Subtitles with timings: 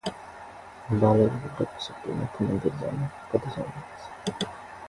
[1.01, 3.07] बालाजु बाट पशुपतिनाथ मन्दिर जान
[3.31, 4.49] कति समय लाग्छ?